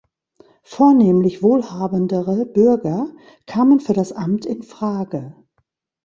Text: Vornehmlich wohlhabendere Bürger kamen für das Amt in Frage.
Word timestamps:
Vornehmlich 0.63 1.43
wohlhabendere 1.43 2.47
Bürger 2.47 3.13
kamen 3.45 3.79
für 3.79 3.93
das 3.93 4.11
Amt 4.13 4.47
in 4.47 4.63
Frage. 4.63 5.35